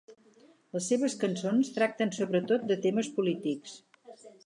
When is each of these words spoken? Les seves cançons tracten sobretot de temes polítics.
Les 0.77 0.87
seves 0.91 1.17
cançons 1.25 1.71
tracten 1.77 2.17
sobretot 2.19 2.67
de 2.73 2.81
temes 2.87 3.15
polítics. 3.19 3.81